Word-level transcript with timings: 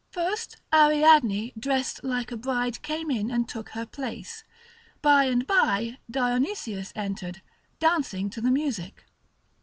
First 0.09 0.57
Ariadne 0.73 1.53
dressed 1.59 2.03
like 2.03 2.31
a 2.31 2.35
bride 2.35 2.81
came 2.81 3.11
in 3.11 3.29
and 3.29 3.47
took 3.47 3.69
her 3.69 3.85
place; 3.85 4.43
by 5.03 5.25
and 5.25 5.45
by 5.45 5.99
Dionysius 6.09 6.91
entered, 6.95 7.43
dancing 7.79 8.27
to 8.31 8.41
the 8.41 8.49
music. 8.49 9.05